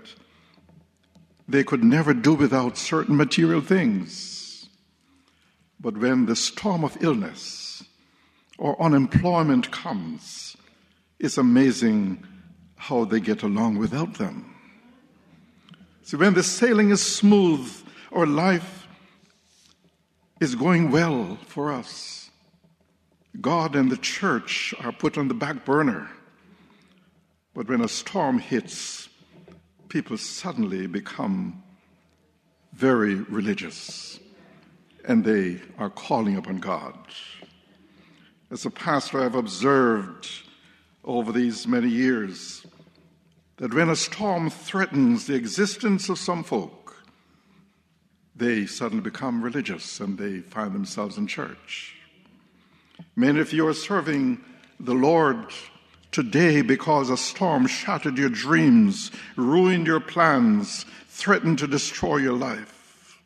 they 1.49 1.65
could 1.65 1.83
never 1.83 2.15
do 2.15 2.35
without 2.35 2.79
certain 2.79 3.17
material 3.17 3.61
things. 3.61 4.69
But 5.81 5.97
when 5.97 6.27
the 6.27 6.37
storm 6.37 6.85
of 6.85 6.97
illness 7.03 7.83
or 8.57 8.81
unemployment 8.81 9.71
comes, 9.71 10.50
it's 11.21 11.37
amazing 11.37 12.25
how 12.77 13.05
they 13.05 13.21
get 13.21 13.43
along 13.43 13.77
without 13.77 14.15
them. 14.15 14.55
See, 16.03 16.17
when 16.17 16.33
the 16.33 16.43
sailing 16.43 16.91
is 16.91 17.03
smooth 17.03 17.71
or 18.11 18.27
life 18.27 18.89
is 20.41 20.55
going 20.55 20.91
well 20.91 21.39
for 21.47 21.71
us, 21.71 22.31
God 23.39 23.77
and 23.77 23.93
the 23.93 23.99
church 23.99 24.75
are 24.81 24.93
put 24.93 25.19
on 25.19 25.29
the 25.29 25.35
back 25.35 25.67
burner. 25.67 26.11
But 27.55 27.69
when 27.69 27.83
a 27.83 27.89
storm 27.89 28.39
hits, 28.39 29.11
people 29.89 30.17
suddenly 30.17 30.87
become 30.87 31.63
very 32.73 33.17
religious 33.17 34.19
and 35.05 35.23
they 35.23 35.61
are 35.77 35.91
calling 35.91 36.37
upon 36.37 36.59
God. 36.59 36.95
As 38.51 38.65
a 38.65 38.71
pastor, 38.71 39.23
I've 39.23 39.35
observed 39.35 40.29
over 41.05 41.33
these 41.33 41.67
many 41.67 41.89
years 41.89 42.67
that 43.57 43.75
when 43.75 43.91
a 43.91 43.97
storm 43.97 44.49
threatens 44.49 45.27
the 45.27 45.35
existence 45.35 46.09
of 46.09 46.19
some 46.19 46.43
folk, 46.43 47.05
they 48.35 48.65
suddenly 48.67 49.03
become 49.03 49.43
religious 49.43 50.01
and 50.01 50.17
they 50.17 50.41
find 50.41 50.75
themselves 50.75 51.19
in 51.19 51.27
church. 51.27 51.97
Many 53.17 53.41
of 53.41 53.53
you 53.53 53.67
are 53.69 53.75
serving 53.75 54.43
the 54.79 54.95
Lord 54.95 55.53
today 56.11 56.63
because 56.63 57.11
a 57.11 57.17
storm 57.17 57.67
shattered 57.67 58.17
your 58.17 58.31
dreams, 58.31 59.11
ruined 59.37 59.87
your 59.87 60.01
plans, 60.01 60.87
threatened 61.09 61.59
to 61.59 61.67
destroy 61.67 62.17
your 62.17 62.37
life. 62.37 63.21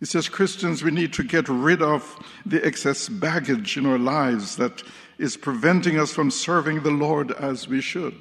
He 0.00 0.06
says, 0.06 0.28
Christians, 0.28 0.82
we 0.82 0.90
need 0.90 1.12
to 1.14 1.22
get 1.22 1.48
rid 1.48 1.82
of 1.82 2.18
the 2.44 2.64
excess 2.64 3.08
baggage 3.08 3.76
in 3.76 3.86
our 3.86 3.98
lives 3.98 4.56
that 4.56 4.82
is 5.18 5.36
preventing 5.36 5.98
us 5.98 6.12
from 6.12 6.30
serving 6.30 6.82
the 6.82 6.90
Lord 6.90 7.32
as 7.32 7.68
we 7.68 7.80
should. 7.80 8.18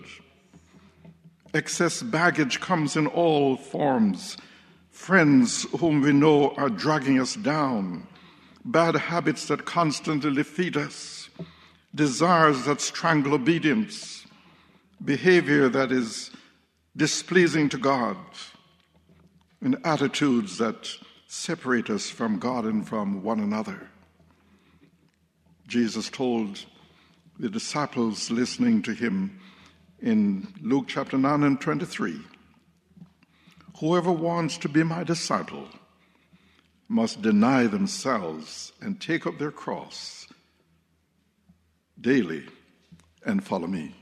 Excess 1.53 2.01
baggage 2.03 2.59
comes 2.59 2.95
in 2.95 3.07
all 3.07 3.57
forms. 3.57 4.37
Friends 4.91 5.63
whom 5.79 6.01
we 6.01 6.13
know 6.13 6.51
are 6.55 6.69
dragging 6.69 7.19
us 7.19 7.35
down, 7.35 8.07
bad 8.63 8.95
habits 8.95 9.47
that 9.47 9.65
constantly 9.65 10.33
defeat 10.33 10.77
us, 10.77 11.29
desires 11.93 12.65
that 12.65 12.81
strangle 12.81 13.33
obedience, 13.33 14.25
behavior 15.03 15.69
that 15.69 15.91
is 15.91 16.31
displeasing 16.95 17.67
to 17.69 17.77
God. 17.77 18.17
and 19.61 19.77
attitudes 19.83 20.59
that 20.59 20.87
separate 21.27 21.89
us 21.89 22.09
from 22.09 22.37
God 22.37 22.65
and 22.65 22.87
from 22.87 23.23
one 23.23 23.39
another. 23.39 23.89
Jesus 25.67 26.09
told 26.09 26.65
the 27.37 27.49
disciples 27.49 28.31
listening 28.31 28.81
to 28.83 28.93
him 28.93 29.39
in 29.99 30.47
Luke 30.61 30.85
chapter 30.87 31.17
9 31.17 31.43
and 31.43 31.59
23 31.59 32.21
Whoever 33.79 34.11
wants 34.11 34.57
to 34.59 34.69
be 34.69 34.83
my 34.83 35.03
disciple 35.03 35.67
must 36.87 37.21
deny 37.21 37.67
themselves 37.67 38.71
and 38.79 39.01
take 39.01 39.27
up 39.27 39.37
their 39.37 39.51
cross 39.51 40.27
daily 41.99 42.45
and 43.25 43.43
follow 43.43 43.67
me. 43.67 43.93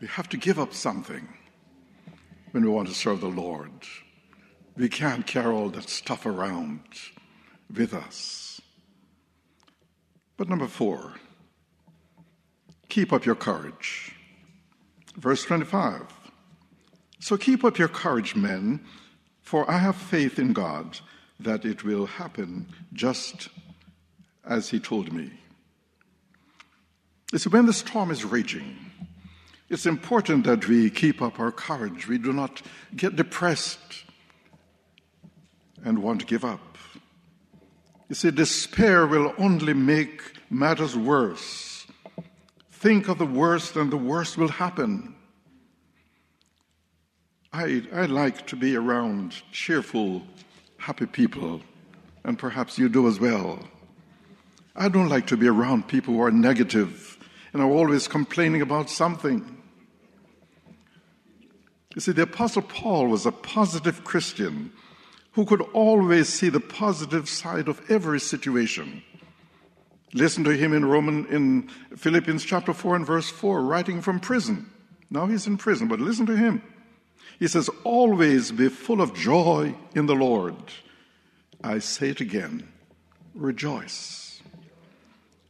We 0.00 0.06
have 0.06 0.28
to 0.28 0.36
give 0.36 0.60
up 0.60 0.74
something 0.74 1.26
when 2.52 2.62
we 2.62 2.70
want 2.70 2.86
to 2.86 2.94
serve 2.94 3.20
the 3.20 3.26
Lord. 3.26 3.72
We 4.76 4.88
can't 4.88 5.26
carry 5.26 5.52
all 5.52 5.70
that 5.70 5.88
stuff 5.88 6.24
around 6.24 6.82
with 7.74 7.94
us. 7.94 8.45
But 10.36 10.48
number 10.48 10.66
four, 10.66 11.14
keep 12.88 13.12
up 13.12 13.24
your 13.24 13.34
courage. 13.34 14.12
Verse 15.16 15.44
25. 15.44 16.02
So 17.20 17.36
keep 17.36 17.64
up 17.64 17.78
your 17.78 17.88
courage, 17.88 18.36
men, 18.36 18.80
for 19.40 19.68
I 19.70 19.78
have 19.78 19.96
faith 19.96 20.38
in 20.38 20.52
God 20.52 20.98
that 21.40 21.64
it 21.64 21.84
will 21.84 22.06
happen 22.06 22.66
just 22.92 23.48
as 24.44 24.68
He 24.68 24.78
told 24.78 25.12
me. 25.12 25.32
You 27.32 27.38
see, 27.38 27.50
when 27.50 27.66
the 27.66 27.72
storm 27.72 28.10
is 28.10 28.24
raging, 28.24 28.76
it's 29.68 29.86
important 29.86 30.44
that 30.44 30.68
we 30.68 30.90
keep 30.90 31.20
up 31.20 31.40
our 31.40 31.50
courage. 31.50 32.06
We 32.06 32.18
do 32.18 32.32
not 32.32 32.62
get 32.94 33.16
depressed 33.16 34.04
and 35.84 35.98
want 36.02 36.20
to 36.20 36.26
give 36.26 36.44
up. 36.44 36.65
You 38.08 38.14
see, 38.14 38.30
despair 38.30 39.06
will 39.06 39.34
only 39.38 39.74
make 39.74 40.22
matters 40.48 40.96
worse. 40.96 41.86
Think 42.70 43.08
of 43.08 43.18
the 43.18 43.26
worst, 43.26 43.76
and 43.76 43.90
the 43.90 43.96
worst 43.96 44.36
will 44.36 44.48
happen. 44.48 45.14
I, 47.52 47.82
I 47.92 48.06
like 48.06 48.46
to 48.48 48.56
be 48.56 48.76
around 48.76 49.34
cheerful, 49.50 50.22
happy 50.76 51.06
people, 51.06 51.62
and 52.22 52.38
perhaps 52.38 52.78
you 52.78 52.88
do 52.88 53.08
as 53.08 53.18
well. 53.18 53.58
I 54.76 54.88
don't 54.88 55.08
like 55.08 55.26
to 55.28 55.36
be 55.36 55.48
around 55.48 55.88
people 55.88 56.14
who 56.14 56.20
are 56.20 56.30
negative 56.30 57.18
and 57.52 57.62
are 57.62 57.70
always 57.70 58.06
complaining 58.06 58.60
about 58.60 58.90
something. 58.90 59.56
You 61.94 62.00
see, 62.02 62.12
the 62.12 62.22
Apostle 62.22 62.62
Paul 62.62 63.06
was 63.06 63.24
a 63.24 63.32
positive 63.32 64.04
Christian 64.04 64.70
who 65.36 65.44
could 65.44 65.60
always 65.74 66.30
see 66.30 66.48
the 66.48 66.58
positive 66.58 67.28
side 67.28 67.68
of 67.68 67.90
every 67.90 68.18
situation. 68.18 69.02
Listen 70.14 70.42
to 70.44 70.56
him 70.56 70.72
in 70.72 70.82
Roman 70.82 71.26
in 71.26 71.68
Philippians 71.94 72.42
chapter 72.42 72.72
4 72.72 72.96
and 72.96 73.06
verse 73.06 73.28
4, 73.28 73.62
writing 73.62 74.00
from 74.00 74.18
prison. 74.18 74.70
Now 75.10 75.26
he's 75.26 75.46
in 75.46 75.58
prison, 75.58 75.88
but 75.88 76.00
listen 76.00 76.24
to 76.24 76.36
him. 76.36 76.62
He 77.38 77.48
says, 77.48 77.68
Always 77.84 78.50
be 78.50 78.70
full 78.70 79.02
of 79.02 79.12
joy 79.12 79.74
in 79.94 80.06
the 80.06 80.14
Lord. 80.14 80.56
I 81.62 81.80
say 81.80 82.08
it 82.08 82.22
again, 82.22 82.66
rejoice. 83.34 84.40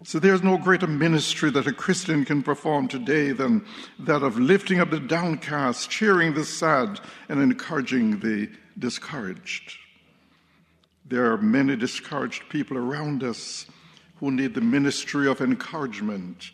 So 0.03 0.19
there's 0.19 0.43
no 0.43 0.59
greater 0.59 0.89
ministry 0.89 1.51
that 1.53 1.69
a 1.69 1.73
Christian 1.73 2.25
can 2.25 2.43
perform 2.43 2.89
today 2.89 3.31
than 3.31 3.65
that 4.01 4.25
of 4.25 4.37
lifting 4.37 4.81
up 4.81 4.91
the 4.91 4.99
downcast, 4.99 5.91
cheering 5.91 6.35
the 6.35 6.45
sad, 6.45 6.99
and 7.29 7.41
encouraging 7.41 8.19
the 8.19 8.51
discouraged. 8.79 9.77
There 11.05 11.33
are 11.33 11.39
many 11.39 11.77
discouraged 11.77 12.49
people 12.49 12.77
around 12.77 13.23
us 13.23 13.67
who 14.17 14.31
need 14.31 14.55
the 14.55 14.61
ministry 14.61 15.29
of 15.29 15.41
encouragement 15.41 16.51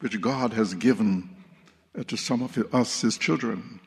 which 0.00 0.20
God 0.20 0.52
has 0.52 0.74
given 0.74 1.28
uh, 1.98 2.04
to 2.04 2.16
some 2.16 2.42
of 2.42 2.56
us, 2.72 3.00
his 3.00 3.18
children. 3.18 3.80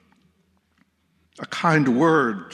A 1.40 1.46
kind 1.46 1.98
word, 1.98 2.54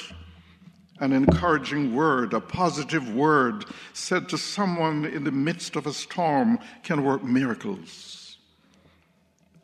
an 0.99 1.13
encouraging 1.13 1.95
word, 1.95 2.33
a 2.33 2.39
positive 2.39 3.13
word 3.13 3.65
said 3.93 4.29
to 4.29 4.37
someone 4.37 5.05
in 5.05 5.23
the 5.23 5.31
midst 5.31 5.75
of 5.75 5.87
a 5.87 5.93
storm 5.93 6.59
can 6.83 7.03
work 7.03 7.23
miracles. 7.23 8.26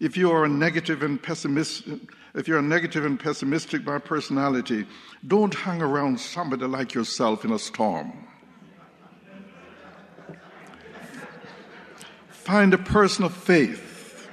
If 0.04 0.18
you 0.18 0.32
are 0.32 0.44
a 0.44 0.50
negative 0.50 1.02
and 1.02 1.24
pessimistic, 1.24 2.02
if 2.36 2.46
you're 2.46 2.62
negative 2.62 3.06
and 3.06 3.18
pessimistic 3.18 3.86
by 3.86 4.00
personality, 4.00 4.86
don't 5.26 5.54
hang 5.54 5.82
around 5.82 6.20
somebody 6.20 6.66
like 6.66 6.94
yourself 6.94 7.46
in 7.46 7.54
a 7.54 7.58
storm. 7.58 8.12
Find 12.28 12.74
a 12.74 12.78
person 12.78 13.24
of 13.24 13.34
faith, 13.34 14.28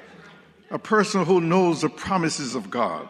a 0.72 0.78
person 0.80 1.24
who 1.24 1.40
knows 1.40 1.83
the 1.83 1.88
promises 1.88 2.56
of 2.56 2.68
God 2.68 3.06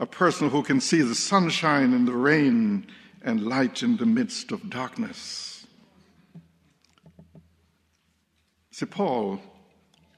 a 0.00 0.06
person 0.06 0.50
who 0.50 0.64
can 0.64 0.80
see 0.80 1.00
the 1.00 1.14
sunshine 1.14 1.92
and 1.92 2.08
the 2.08 2.12
rain 2.12 2.84
and 3.22 3.46
light 3.46 3.84
in 3.84 3.96
the 3.98 4.04
midst 4.04 4.50
of 4.50 4.68
darkness. 4.68 5.64
See, 8.72 8.86
Paul 8.86 9.40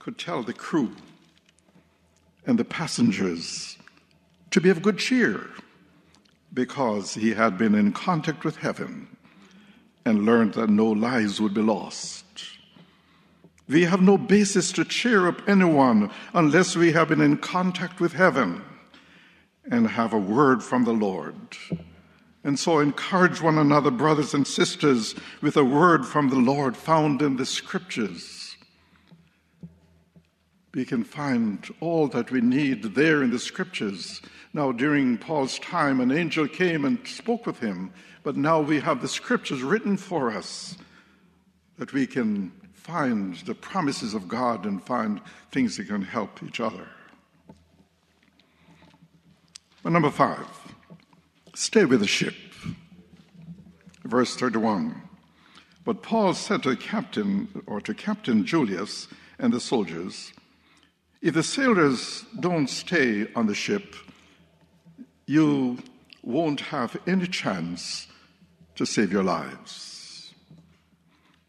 could 0.04 0.18
tell 0.18 0.42
the 0.42 0.52
crew 0.52 0.94
and 2.46 2.58
the 2.58 2.64
passengers 2.64 3.78
to 4.50 4.60
be 4.60 4.68
of 4.68 4.82
good 4.82 4.98
cheer 4.98 5.48
because 6.52 7.14
he 7.14 7.32
had 7.32 7.56
been 7.56 7.74
in 7.74 7.90
contact 7.90 8.44
with 8.44 8.58
heaven 8.58 9.08
and 10.04 10.26
learned 10.26 10.52
that 10.52 10.68
no 10.68 10.84
lives 10.84 11.40
would 11.40 11.54
be 11.54 11.62
lost. 11.62 12.26
We 13.66 13.84
have 13.84 14.02
no 14.02 14.18
basis 14.18 14.72
to 14.72 14.84
cheer 14.84 15.26
up 15.26 15.40
anyone 15.48 16.10
unless 16.34 16.76
we 16.76 16.92
have 16.92 17.08
been 17.08 17.22
in 17.22 17.38
contact 17.38 17.98
with 17.98 18.12
heaven 18.12 18.62
and 19.70 19.88
have 19.88 20.12
a 20.12 20.18
word 20.18 20.62
from 20.62 20.84
the 20.84 20.92
Lord. 20.92 21.56
And 22.44 22.58
so 22.58 22.78
encourage 22.78 23.40
one 23.40 23.56
another, 23.56 23.90
brothers 23.90 24.34
and 24.34 24.46
sisters, 24.46 25.14
with 25.40 25.56
a 25.56 25.64
word 25.64 26.04
from 26.04 26.28
the 26.28 26.36
Lord 26.36 26.76
found 26.76 27.22
in 27.22 27.36
the 27.36 27.46
scriptures. 27.46 28.43
We 30.74 30.84
can 30.84 31.04
find 31.04 31.64
all 31.80 32.08
that 32.08 32.32
we 32.32 32.40
need 32.40 32.82
there 32.94 33.22
in 33.22 33.30
the 33.30 33.38
scriptures. 33.38 34.20
Now, 34.52 34.72
during 34.72 35.18
Paul's 35.18 35.60
time, 35.60 36.00
an 36.00 36.10
angel 36.10 36.48
came 36.48 36.84
and 36.84 37.06
spoke 37.06 37.46
with 37.46 37.60
him, 37.60 37.92
but 38.24 38.36
now 38.36 38.60
we 38.60 38.80
have 38.80 39.00
the 39.00 39.08
scriptures 39.08 39.62
written 39.62 39.96
for 39.96 40.32
us 40.32 40.76
that 41.78 41.92
we 41.92 42.08
can 42.08 42.50
find 42.72 43.36
the 43.36 43.54
promises 43.54 44.14
of 44.14 44.26
God 44.26 44.66
and 44.66 44.82
find 44.82 45.20
things 45.52 45.76
that 45.76 45.86
can 45.86 46.02
help 46.02 46.42
each 46.42 46.58
other. 46.58 46.88
But 49.84 49.92
number 49.92 50.10
five, 50.10 50.46
stay 51.54 51.84
with 51.84 52.00
the 52.00 52.06
ship. 52.06 52.34
Verse 54.02 54.34
31. 54.34 55.02
But 55.84 56.02
Paul 56.02 56.34
said 56.34 56.62
to 56.64 56.70
the 56.70 56.76
captain, 56.76 57.62
or 57.66 57.80
to 57.80 57.94
Captain 57.94 58.44
Julius 58.44 59.06
and 59.38 59.52
the 59.52 59.60
soldiers, 59.60 60.32
if 61.24 61.34
the 61.34 61.42
sailors 61.42 62.24
don't 62.38 62.68
stay 62.68 63.26
on 63.34 63.48
the 63.48 63.54
ship, 63.54 63.96
you 65.26 65.78
won't 66.22 66.60
have 66.60 66.96
any 67.06 67.26
chance 67.26 68.06
to 68.76 68.86
save 68.86 69.10
your 69.10 69.24
lives. 69.24 70.32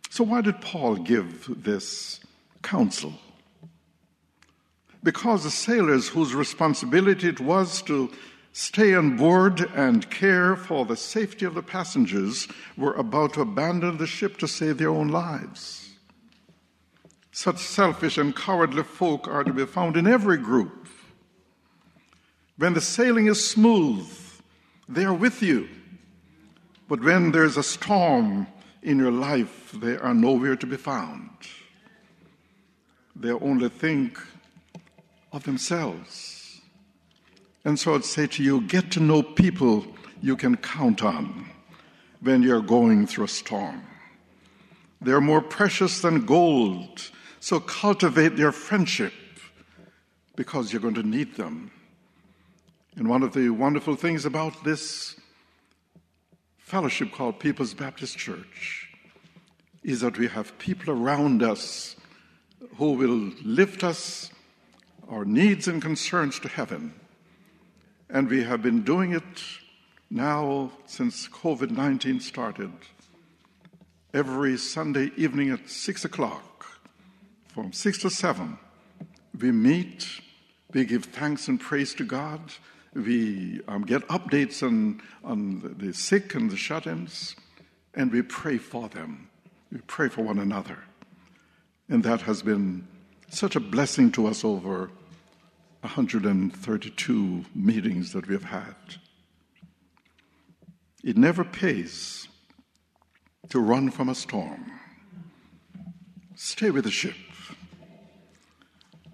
So, 0.10 0.24
why 0.24 0.42
did 0.42 0.60
Paul 0.62 0.96
give 0.96 1.64
this 1.64 2.20
counsel? 2.64 3.14
because 5.06 5.44
the 5.44 5.52
sailors 5.52 6.10
whose 6.10 6.34
responsibility 6.34 7.30
it 7.30 7.40
was 7.40 7.84
to 7.84 8.12
stay 8.54 8.96
on 8.96 9.16
board 9.16 9.62
and 9.76 10.10
care 10.10 10.56
for 10.56 10.84
the 10.84 10.98
safety 10.98 11.46
of 11.46 11.54
the 11.54 11.62
passengers 11.62 12.48
were 12.76 12.96
about 12.96 13.36
to 13.36 13.42
abandon 13.42 13.98
the 13.98 14.08
ship 14.08 14.38
to 14.38 14.48
save 14.48 14.80
their 14.80 14.90
own 14.90 15.10
lives. 15.10 15.85
Such 17.36 17.58
selfish 17.58 18.18
and 18.18 18.34
cowardly 18.34 18.84
folk 18.84 19.28
are 19.28 19.44
to 19.44 19.52
be 19.52 19.66
found 19.66 19.98
in 19.98 20.08
every 20.08 20.38
group. 20.38 20.88
When 22.58 22.74
the 22.74 22.80
sailing 22.80 23.28
is 23.28 23.46
smooth, 23.46 24.08
they 24.88 25.04
are 25.04 25.14
with 25.14 25.44
you. 25.44 25.68
But 26.88 27.04
when 27.04 27.34
there's 27.34 27.58
a 27.58 27.62
storm 27.62 28.48
in 28.82 28.98
your 29.00 29.12
life, 29.12 29.74
they 29.74 29.98
are 29.98 30.14
nowhere 30.14 30.56
to 30.56 30.66
be 30.66 30.78
found. 30.78 31.30
They 33.18 33.32
only 33.32 33.68
think 33.68 34.18
of 35.34 35.44
themselves. 35.44 36.62
And 37.66 37.78
so 37.78 37.96
I'd 37.96 38.06
say 38.06 38.28
to 38.28 38.44
you 38.44 38.62
get 38.62 38.92
to 38.92 39.02
know 39.02 39.22
people 39.22 39.86
you 40.22 40.38
can 40.38 40.56
count 40.56 41.04
on 41.04 41.50
when 42.22 42.44
you're 42.44 42.62
going 42.62 43.06
through 43.06 43.26
a 43.26 43.28
storm. 43.28 43.82
They're 45.02 45.20
more 45.20 45.42
precious 45.42 46.00
than 46.00 46.26
gold, 46.26 47.12
so 47.46 47.60
cultivate 47.60 48.36
their 48.36 48.52
friendship 48.52 49.14
because 50.36 50.74
you're 50.74 50.82
going 50.82 50.96
to 50.96 51.04
need 51.04 51.36
them 51.36 51.72
And 52.98 53.10
one 53.10 53.24
of 53.24 53.34
the 53.34 53.50
wonderful 53.50 53.96
things 53.96 54.26
about 54.26 54.64
this 54.64 55.18
fellowship 56.58 57.12
called 57.12 57.40
People's 57.40 57.74
Baptist 57.74 58.18
Church 58.18 58.90
is 59.84 60.00
that 60.00 60.18
we 60.18 60.28
have 60.28 60.58
people 60.60 60.94
around 60.94 61.44
us 61.44 61.98
who 62.78 62.94
will 62.94 63.34
lift 63.44 63.84
us, 63.84 64.32
our 65.10 65.26
needs 65.26 65.68
and 65.68 65.82
concerns 65.82 66.40
to 66.40 66.48
heaven. 66.48 66.94
And 68.10 68.30
we 68.30 68.44
have 68.46 68.62
been 68.62 68.84
doing 68.84 69.12
it 69.12 69.44
now 70.10 70.72
since 70.86 71.28
COVID 71.28 71.72
19 71.72 72.22
started. 72.22 72.72
Every 74.14 74.58
Sunday 74.58 75.12
evening 75.18 75.50
at 75.50 75.70
6 75.70 76.06
o'clock, 76.06 76.55
from 77.56 77.72
6 77.72 78.00
to 78.00 78.10
7, 78.10 78.58
we 79.40 79.50
meet, 79.50 80.20
we 80.74 80.84
give 80.84 81.06
thanks 81.06 81.48
and 81.48 81.58
praise 81.58 81.94
to 81.94 82.04
God, 82.04 82.52
we 82.94 83.62
um, 83.70 83.84
get 83.84 84.06
updates 84.10 84.62
on, 84.62 85.02
on 85.24 85.74
the 85.78 85.94
sick 85.94 86.36
and 86.36 86.52
the 86.52 86.58
shut 86.58 86.86
ins, 86.86 87.34
and 87.94 88.12
we 88.12 88.22
pray 88.22 88.58
for 88.58 88.90
them. 88.90 89.30
We 89.72 89.80
pray 89.88 90.10
for 90.10 90.22
one 90.22 90.38
another. 90.38 90.80
And 91.88 92.04
that 92.04 92.24
has 92.24 92.42
been 92.42 92.86
such 93.30 93.56
a 93.56 93.62
blessing 93.62 94.12
to 94.12 94.28
us 94.28 94.44
over 94.44 94.92
132 95.80 97.46
meetings 97.56 98.12
that 98.12 98.28
we've 98.28 98.44
had. 98.44 98.76
It 101.06 101.16
never 101.16 101.46
pays 101.46 102.28
to 103.48 103.62
run 103.62 103.92
from 103.92 104.10
a 104.10 104.16
storm. 104.16 104.74
Stay 106.36 106.70
with 106.70 106.84
the 106.84 106.92
ship. 106.92 107.16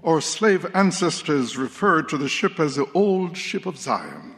Our 0.03 0.19
slave 0.19 0.65
ancestors 0.73 1.57
referred 1.57 2.09
to 2.09 2.17
the 2.17 2.27
ship 2.27 2.59
as 2.59 2.75
the 2.75 2.91
old 2.93 3.37
ship 3.37 3.67
of 3.67 3.77
Zion. 3.77 4.35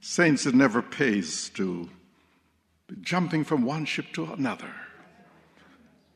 Saints, 0.00 0.46
it 0.46 0.54
never 0.54 0.82
pays 0.82 1.48
to 1.50 1.88
be 2.88 2.96
jumping 3.00 3.44
from 3.44 3.62
one 3.62 3.84
ship 3.84 4.06
to 4.14 4.32
another, 4.32 4.70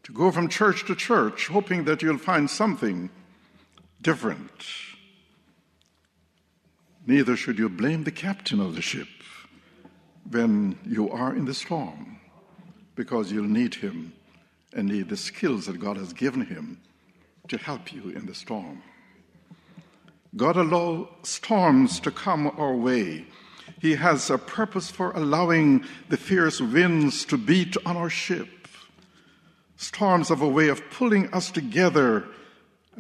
to 0.03 0.13
go 0.13 0.33
from 0.33 0.49
church 0.49 0.87
to 0.87 0.97
church, 0.97 1.47
hoping 1.47 1.85
that 1.85 2.03
you'll 2.03 2.19
find 2.19 2.51
something 2.51 3.11
different. 4.03 4.67
Neither 7.07 7.37
should 7.37 7.59
you 7.59 7.69
blame 7.69 8.03
the 8.03 8.11
captain 8.11 8.61
of 8.61 8.75
the 8.75 8.83
ship 8.83 9.09
when 10.29 10.77
you 10.85 11.09
are 11.11 11.35
in 11.35 11.45
the 11.45 11.55
storm, 11.55 12.19
because 12.97 13.31
you'll 13.31 13.45
need 13.45 13.77
him 13.77 14.13
and 14.75 14.89
need 14.89 15.09
the 15.09 15.17
skills 15.17 15.67
that 15.67 15.79
God 15.79 15.97
has 15.97 16.13
given 16.13 16.45
him 16.45 16.81
to 17.49 17.59
help 17.59 17.93
you 17.93 18.11
in 18.11 18.27
the 18.27 18.35
storm. 18.35 18.83
God 20.37 20.57
allows 20.57 21.09
storms 21.23 22.01
to 22.01 22.11
come 22.11 22.47
our 22.59 22.75
way. 22.75 23.27
He 23.81 23.95
has 23.95 24.31
a 24.31 24.39
purpose 24.39 24.91
for 24.91 25.13
allowing 25.13 25.85
the 26.09 26.17
fierce 26.17 26.61
winds 26.61 27.25
to 27.27 27.39
beat 27.39 27.77
on 27.87 27.97
our 27.97 28.11
ship. 28.11 28.49
Storms 29.77 30.29
have 30.29 30.43
a 30.43 30.49
way 30.49 30.69
of 30.69 30.83
pulling 30.91 31.33
us 31.33 31.51
together, 31.51 32.27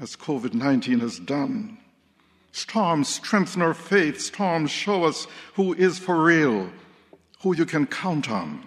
as 0.00 0.16
COVID 0.16 0.54
19 0.54 1.00
has 1.00 1.18
done. 1.18 1.78
Storms 2.52 3.08
strengthen 3.08 3.62
our 3.62 3.74
faith. 3.74 4.20
Storms 4.20 4.70
show 4.70 5.04
us 5.04 5.26
who 5.54 5.74
is 5.74 5.98
for 5.98 6.22
real 6.22 6.70
who 7.40 7.54
you 7.54 7.64
can 7.64 7.86
count 7.86 8.30
on. 8.30 8.66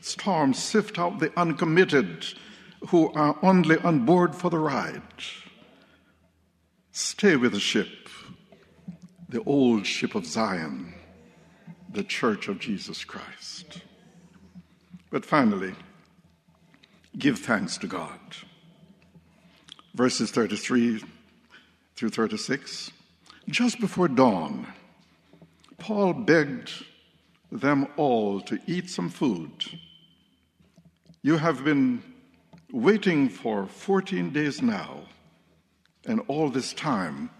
Storms 0.00 0.62
sift 0.62 0.98
out 0.98 1.18
the 1.18 1.32
uncommitted 1.38 2.24
who 2.88 3.12
are 3.12 3.36
only 3.42 3.76
on 3.78 4.04
board 4.04 4.34
for 4.34 4.50
the 4.50 4.58
ride. 4.58 5.02
Stay 6.92 7.36
with 7.36 7.52
the 7.52 7.60
ship, 7.60 8.08
the 9.28 9.42
old 9.44 9.86
ship 9.86 10.14
of 10.14 10.24
Zion, 10.24 10.94
the 11.92 12.04
church 12.04 12.48
of 12.48 12.58
Jesus 12.58 13.04
Christ. 13.04 13.82
But 15.10 15.24
finally, 15.24 15.74
give 17.18 17.38
thanks 17.38 17.76
to 17.78 17.86
God. 17.86 18.20
Verses 19.94 20.30
33 20.30 21.02
through 21.96 22.10
36. 22.10 22.92
Just 23.48 23.80
before 23.80 24.08
dawn, 24.08 24.66
Paul 25.78 26.12
begged 26.12 26.70
them 27.50 27.88
all 27.96 28.40
to 28.42 28.58
eat 28.66 28.90
some 28.90 29.08
food. 29.08 29.64
You 31.22 31.38
have 31.38 31.64
been 31.64 32.02
waiting 32.72 33.28
for 33.28 33.66
14 33.66 34.30
days 34.30 34.62
now, 34.62 35.02
and 36.06 36.20
all 36.28 36.48
this 36.48 36.72
time 36.72 37.30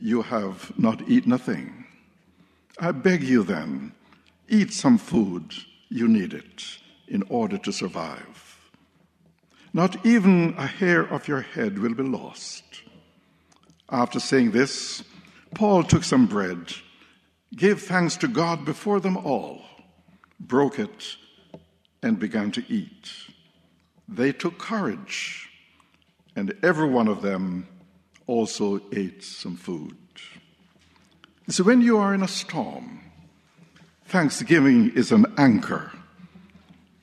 you 0.00 0.22
have 0.22 0.72
not 0.78 1.08
eaten 1.08 1.32
a 1.32 1.38
thing. 1.38 1.84
I 2.78 2.92
beg 2.92 3.22
you 3.22 3.42
then, 3.42 3.92
eat 4.48 4.72
some 4.72 4.98
food, 4.98 5.52
you 5.88 6.08
need 6.08 6.32
it 6.32 6.64
in 7.08 7.22
order 7.28 7.58
to 7.58 7.72
survive. 7.72 8.58
Not 9.72 10.04
even 10.04 10.54
a 10.58 10.66
hair 10.66 11.02
of 11.02 11.28
your 11.28 11.42
head 11.42 11.78
will 11.78 11.94
be 11.94 12.02
lost. 12.02 12.64
After 13.90 14.20
saying 14.20 14.52
this, 14.52 15.02
Paul 15.54 15.82
took 15.82 16.04
some 16.04 16.26
bread 16.26 16.72
gave 17.54 17.82
thanks 17.82 18.16
to 18.18 18.28
God 18.28 18.64
before 18.64 19.00
them 19.00 19.16
all, 19.16 19.62
broke 20.40 20.78
it, 20.78 21.16
and 22.02 22.18
began 22.18 22.50
to 22.52 22.64
eat. 22.68 23.10
They 24.08 24.32
took 24.32 24.58
courage, 24.58 25.48
and 26.36 26.54
every 26.62 26.88
one 26.88 27.08
of 27.08 27.22
them 27.22 27.66
also 28.26 28.80
ate 28.92 29.22
some 29.22 29.56
food. 29.56 29.96
So, 31.48 31.64
when 31.64 31.80
you 31.80 31.98
are 31.98 32.14
in 32.14 32.22
a 32.22 32.28
storm, 32.28 33.00
thanksgiving 34.06 34.92
is 34.94 35.12
an 35.12 35.26
anchor 35.36 35.92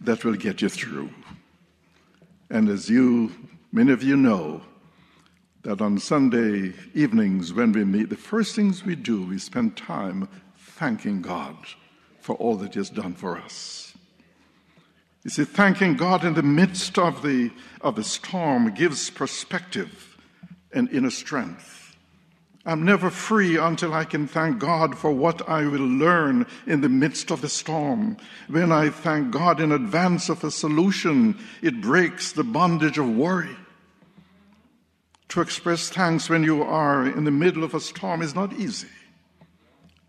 that 0.02 0.24
will 0.24 0.36
get 0.36 0.62
you 0.62 0.70
through. 0.70 1.10
And 2.50 2.70
as 2.70 2.90
you, 2.90 3.32
many 3.72 3.92
of 3.92 4.02
you 4.02 4.16
know, 4.16 4.62
that 5.64 5.82
on 5.82 6.00
Sunday 6.00 6.74
evenings 6.94 7.54
when 7.54 7.74
we 7.74 7.84
meet, 7.84 8.10
the 8.10 8.16
first 8.16 8.56
things 8.56 8.86
we 8.86 8.96
do, 8.96 9.24
we 9.26 9.38
spend 9.38 9.76
time 9.76 10.28
thanking 10.58 11.22
God 11.22 11.58
for 12.22 12.36
all 12.36 12.56
that 12.58 12.74
He 12.74 12.80
has 12.80 12.90
done 12.90 13.14
for 13.14 13.38
us. 13.38 13.94
You 15.24 15.30
see, 15.30 15.44
thanking 15.44 15.96
God 15.96 16.24
in 16.24 16.34
the 16.34 16.44
midst 16.44 16.98
of 16.98 17.22
the, 17.22 17.52
of 17.82 17.96
the 17.96 18.04
storm 18.04 18.74
gives 18.74 19.10
perspective 19.10 20.18
and 20.72 20.90
inner 20.92 21.12
strength. 21.12 21.96
I'm 22.66 22.84
never 22.84 23.10
free 23.10 23.58
until 23.58 23.94
I 23.94 24.04
can 24.04 24.28
thank 24.28 24.60
God 24.60 24.98
for 24.98 25.12
what 25.12 25.48
I 25.50 25.66
will 25.66 25.88
learn 25.88 26.46
in 26.68 26.82
the 26.82 26.90
midst 26.90 27.32
of 27.32 27.42
the 27.42 27.50
storm. 27.50 28.18
When 28.48 28.72
I 28.72 28.90
thank 28.90 29.32
God 29.32 29.60
in 29.60 29.72
advance 29.72 30.30
of 30.30 30.44
a 30.44 30.52
solution, 30.52 31.38
it 31.62 31.82
breaks 31.82 32.32
the 32.32 32.44
bondage 32.44 32.98
of 32.98 33.10
worry. 33.10 33.56
To 35.30 35.42
express 35.42 35.90
thanks 35.90 36.30
when 36.30 36.44
you 36.44 36.62
are 36.64 37.06
in 37.06 37.24
the 37.24 37.32
middle 37.32 37.64
of 37.64 37.74
a 37.74 37.80
storm 37.80 38.22
is 38.22 38.36
not 38.36 38.54
easy, 38.54 38.88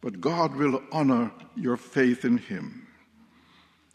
but 0.00 0.20
God 0.20 0.54
will 0.56 0.82
honor 0.92 1.30
your 1.56 1.76
faith 1.76 2.24
in 2.24 2.38
Him. 2.38 2.79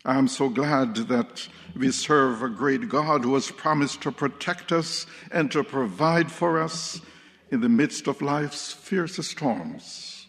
I 0.05 0.19
am 0.19 0.27
so 0.27 0.49
glad 0.49 0.95
that 1.07 1.47
we 1.75 1.89
serve 1.89 2.43
a 2.43 2.49
great 2.49 2.89
God 2.89 3.23
who 3.23 3.33
has 3.33 3.49
promised 3.49 4.01
to 4.01 4.11
protect 4.11 4.71
us 4.71 5.07
and 5.31 5.51
to 5.51 5.63
provide 5.63 6.31
for 6.31 6.61
us 6.61 7.01
in 7.49 7.61
the 7.61 7.69
midst 7.69 8.07
of 8.07 8.21
life's 8.21 8.71
fiercest 8.71 9.31
storms. 9.31 10.27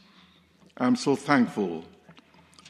I'm 0.78 0.96
so 0.96 1.14
thankful 1.14 1.84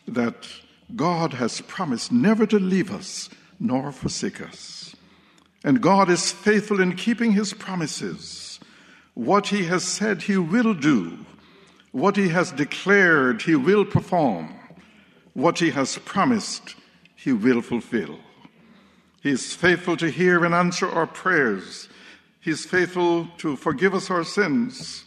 that 0.08 0.48
God 0.96 1.34
has 1.34 1.60
promised 1.60 2.10
never 2.10 2.44
to 2.46 2.58
leave 2.58 2.92
us 2.92 3.30
nor 3.60 3.92
forsake 3.92 4.40
us. 4.40 4.96
And 5.62 5.80
God 5.80 6.10
is 6.10 6.32
faithful 6.32 6.80
in 6.80 6.96
keeping 6.96 7.32
his 7.32 7.54
promises. 7.54 8.58
What 9.14 9.46
he 9.46 9.66
has 9.66 9.84
said 9.84 10.22
he 10.22 10.38
will 10.38 10.74
do, 10.74 11.18
what 11.92 12.16
he 12.16 12.30
has 12.30 12.50
declared 12.50 13.42
he 13.42 13.54
will 13.54 13.84
perform, 13.84 14.52
what 15.34 15.60
he 15.60 15.70
has 15.70 15.98
promised 15.98 16.74
he 17.16 17.32
will 17.32 17.62
fulfill. 17.62 18.18
He 19.22 19.30
is 19.30 19.54
faithful 19.54 19.96
to 19.96 20.08
hear 20.08 20.44
and 20.44 20.54
answer 20.54 20.88
our 20.88 21.06
prayers. 21.06 21.88
He 22.40 22.52
is 22.52 22.64
faithful 22.64 23.26
to 23.38 23.56
forgive 23.56 23.94
us 23.94 24.08
our 24.10 24.22
sins, 24.22 25.04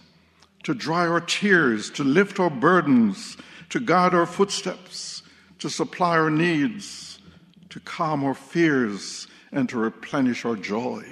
to 0.63 0.73
dry 0.73 1.07
our 1.07 1.21
tears, 1.21 1.89
to 1.91 2.03
lift 2.03 2.39
our 2.39 2.49
burdens, 2.49 3.37
to 3.69 3.79
guide 3.79 4.13
our 4.13 4.25
footsteps, 4.25 5.23
to 5.59 5.69
supply 5.69 6.17
our 6.17 6.29
needs, 6.29 7.19
to 7.69 7.79
calm 7.79 8.23
our 8.25 8.33
fears, 8.33 9.27
and 9.51 9.69
to 9.69 9.77
replenish 9.77 10.43
our 10.43 10.55
joy. 10.55 11.05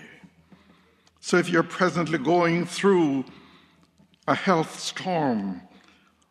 So 1.22 1.38
if 1.38 1.50
you're 1.50 1.64
presently 1.64 2.18
going 2.18 2.66
through 2.66 3.26
a 4.28 4.36
health 4.36 4.80
storm, 4.80 5.62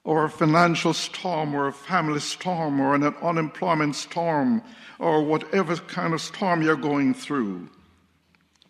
or 0.06 0.24
a 0.24 0.30
financial 0.30 0.94
storm, 0.94 1.52
or 1.52 1.66
a 1.66 1.72
family 1.72 2.20
storm, 2.20 2.80
or 2.80 2.94
an 2.94 3.02
unemployment 3.02 3.96
storm, 3.96 4.62
or 5.00 5.24
whatever 5.24 5.74
kind 5.76 6.14
of 6.14 6.20
storm 6.20 6.62
you're 6.62 6.76
going 6.76 7.12
through, 7.12 7.68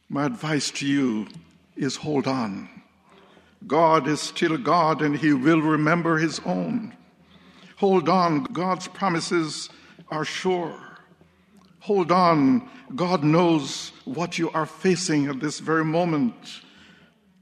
my 0.08 0.24
advice 0.24 0.70
to 0.70 0.86
you 0.86 1.28
is 1.76 1.94
hold 1.96 2.26
on. 2.26 2.70
God 3.66 4.08
is 4.08 4.22
still 4.22 4.56
God 4.56 5.02
and 5.02 5.14
he 5.14 5.34
will 5.34 5.60
remember 5.60 6.16
his 6.16 6.40
own. 6.46 6.96
Hold 7.76 8.08
on, 8.08 8.44
God's 8.44 8.88
promises 8.88 9.68
are 10.08 10.24
sure. 10.24 10.80
Hold 11.80 12.10
on, 12.10 12.66
God 12.94 13.22
knows 13.22 13.92
what 14.06 14.38
you 14.38 14.50
are 14.52 14.64
facing 14.64 15.26
at 15.26 15.40
this 15.40 15.58
very 15.58 15.84
moment. 15.84 16.62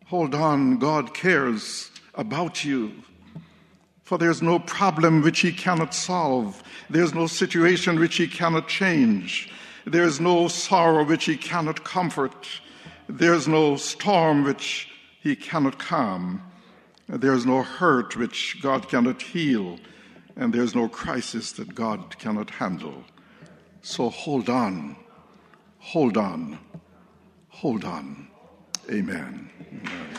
Hold 0.07 0.35
on, 0.35 0.79
God 0.79 1.15
cares 1.15 1.93
about 2.17 2.65
you. 2.65 3.05
For 4.05 4.19
there's 4.19 4.43
no 4.43 4.59
problem 4.59 5.23
which 5.23 5.41
he 5.41 5.51
cannot 5.51 5.95
solve. 5.95 6.63
There's 6.91 7.15
no 7.15 7.27
situation 7.27 7.99
which 7.99 8.17
he 8.17 8.29
cannot 8.29 8.69
change. 8.69 9.51
There's 9.87 10.21
no 10.21 10.49
sorrow 10.49 11.05
which 11.05 11.25
he 11.25 11.39
cannot 11.39 11.85
comfort. 11.85 12.47
There's 13.09 13.49
no 13.49 13.77
storm 13.77 14.45
which 14.45 14.91
he 15.21 15.35
cannot 15.35 15.79
calm. 15.79 16.43
There's 17.09 17.47
no 17.47 17.63
hurt 17.63 18.15
which 18.17 18.61
God 18.63 18.89
cannot 18.91 19.23
heal. 19.23 19.79
And 20.37 20.53
there's 20.53 20.75
no 20.75 20.87
crisis 20.89 21.53
that 21.53 21.75
God 21.75 22.19
cannot 22.19 22.51
handle. 22.51 23.05
So 23.81 24.11
hold 24.11 24.51
on, 24.51 24.97
hold 25.79 26.17
on, 26.19 26.59
hold 27.49 27.85
on. 27.85 28.29
Amen. 28.91 29.51
Amen. 29.73 30.19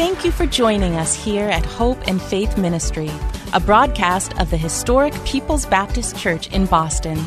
Thank 0.00 0.24
you 0.24 0.32
for 0.32 0.46
joining 0.46 0.94
us 0.94 1.14
here 1.14 1.46
at 1.50 1.66
Hope 1.66 2.08
and 2.08 2.22
Faith 2.22 2.56
Ministry, 2.56 3.10
a 3.52 3.60
broadcast 3.60 4.32
of 4.40 4.48
the 4.48 4.56
historic 4.56 5.12
People's 5.26 5.66
Baptist 5.66 6.16
Church 6.16 6.50
in 6.54 6.64
Boston. 6.64 7.22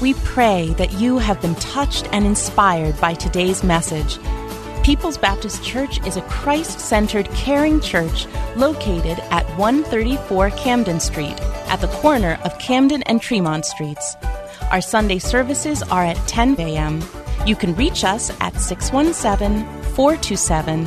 We 0.00 0.14
pray 0.14 0.72
that 0.78 0.92
you 0.92 1.18
have 1.18 1.42
been 1.42 1.56
touched 1.56 2.08
and 2.12 2.24
inspired 2.24 3.00
by 3.00 3.14
today's 3.14 3.64
message. 3.64 4.20
People's 4.84 5.18
Baptist 5.18 5.64
Church 5.64 5.98
is 6.06 6.16
a 6.16 6.22
Christ 6.22 6.78
centered, 6.78 7.28
caring 7.30 7.80
church 7.80 8.28
located 8.54 9.18
at 9.32 9.44
134 9.58 10.50
Camden 10.50 11.00
Street, 11.00 11.40
at 11.66 11.80
the 11.80 11.88
corner 11.88 12.38
of 12.44 12.56
Camden 12.60 13.02
and 13.02 13.20
Tremont 13.20 13.66
Streets. 13.66 14.14
Our 14.70 14.80
Sunday 14.80 15.18
services 15.18 15.82
are 15.82 16.04
at 16.04 16.28
10 16.28 16.54
a.m. 16.60 17.02
You 17.46 17.56
can 17.56 17.74
reach 17.74 18.04
us 18.04 18.30
at 18.40 18.60
617 18.60 19.66
427 19.94 20.86